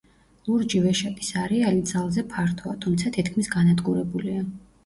ლურჯი 0.45 0.79
ვეშაპის 0.85 1.29
არეალი 1.41 1.85
ძალზე 1.91 2.25
ფართოა, 2.33 2.75
თუმცა 2.87 3.15
თითქმის 3.19 3.55
განადგურებულია. 3.59 4.43